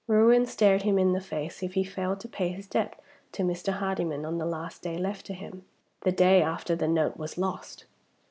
Ruin 0.07 0.47
stared 0.47 0.81
him 0.81 0.97
in 0.97 1.13
the 1.13 1.21
face 1.21 1.61
if 1.61 1.75
he 1.75 1.83
failed 1.83 2.19
to 2.21 2.27
pay 2.27 2.47
his 2.49 2.65
debt 2.65 2.99
to 3.33 3.43
Mr. 3.43 3.73
Hardyman 3.73 4.25
on 4.25 4.39
the 4.39 4.47
last 4.47 4.81
day 4.81 4.97
left 4.97 5.27
to 5.27 5.33
him 5.35 5.63
the 6.01 6.11
day 6.11 6.41
after 6.41 6.75
the 6.75 6.87
note 6.87 7.17
was 7.17 7.37
lost. 7.37 7.85